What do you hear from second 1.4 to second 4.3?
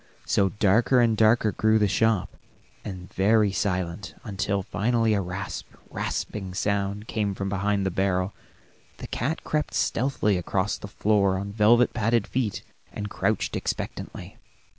grew the shop, and very silent,